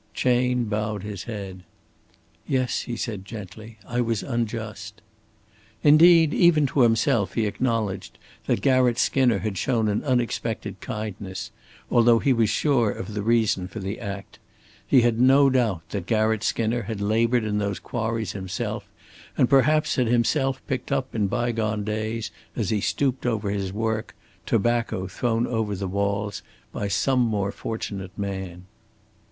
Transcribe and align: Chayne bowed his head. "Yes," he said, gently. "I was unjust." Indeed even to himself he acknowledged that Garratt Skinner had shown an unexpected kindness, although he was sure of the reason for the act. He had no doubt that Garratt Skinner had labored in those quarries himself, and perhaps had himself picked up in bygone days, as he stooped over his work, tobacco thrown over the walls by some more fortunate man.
Chayne 0.15 0.63
bowed 0.63 1.03
his 1.03 1.25
head. 1.25 1.61
"Yes," 2.47 2.79
he 2.81 2.97
said, 2.97 3.23
gently. 3.23 3.77
"I 3.85 4.01
was 4.01 4.23
unjust." 4.23 4.99
Indeed 5.83 6.33
even 6.33 6.65
to 6.65 6.81
himself 6.81 7.35
he 7.35 7.45
acknowledged 7.45 8.17
that 8.47 8.61
Garratt 8.63 8.97
Skinner 8.97 9.37
had 9.37 9.59
shown 9.59 9.87
an 9.87 10.03
unexpected 10.03 10.79
kindness, 10.81 11.51
although 11.91 12.17
he 12.17 12.33
was 12.33 12.49
sure 12.49 12.89
of 12.89 13.13
the 13.13 13.21
reason 13.21 13.67
for 13.67 13.77
the 13.77 13.99
act. 13.99 14.39
He 14.87 15.01
had 15.01 15.21
no 15.21 15.51
doubt 15.51 15.87
that 15.89 16.07
Garratt 16.07 16.41
Skinner 16.41 16.81
had 16.81 16.99
labored 16.99 17.43
in 17.43 17.59
those 17.59 17.77
quarries 17.77 18.31
himself, 18.31 18.89
and 19.37 19.47
perhaps 19.51 19.97
had 19.97 20.07
himself 20.07 20.65
picked 20.65 20.91
up 20.91 21.13
in 21.13 21.27
bygone 21.27 21.83
days, 21.83 22.31
as 22.55 22.71
he 22.71 22.81
stooped 22.81 23.27
over 23.27 23.51
his 23.51 23.71
work, 23.71 24.15
tobacco 24.47 25.05
thrown 25.05 25.45
over 25.45 25.75
the 25.75 25.87
walls 25.87 26.41
by 26.71 26.87
some 26.87 27.19
more 27.19 27.51
fortunate 27.51 28.17
man. 28.17 28.65